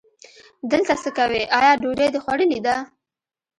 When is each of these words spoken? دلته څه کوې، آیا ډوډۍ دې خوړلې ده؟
دلته 0.71 0.93
څه 1.03 1.09
کوې، 1.17 1.41
آیا 1.59 1.71
ډوډۍ 1.81 2.07
دې 2.13 2.19
خوړلې 2.23 2.59
ده؟ 2.65 2.75